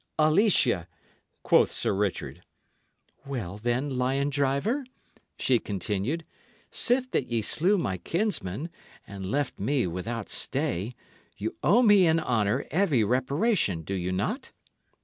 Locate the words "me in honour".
11.83-12.65